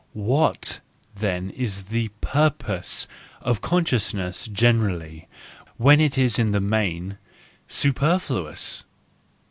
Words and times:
What 0.13 0.79
then 1.13 1.51
is 1.51 1.83
the 1.83 2.07
purpose 2.21 3.07
of 3.39 3.61
conscious¬ 3.61 4.15
ness 4.15 4.47
generally, 4.47 5.27
when 5.77 6.01
it 6.01 6.17
is 6.17 6.39
in 6.39 6.49
the 6.53 6.59
main 6.59 7.19
superfluous 7.67 8.85